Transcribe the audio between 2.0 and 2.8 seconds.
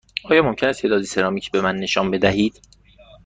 بدهید؟